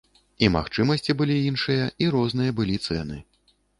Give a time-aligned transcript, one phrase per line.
[0.45, 3.23] І магчымасці былі іншыя, і розныя былі цэны.